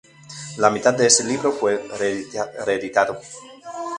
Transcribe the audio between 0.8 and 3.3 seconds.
de ese libro fue reeditado.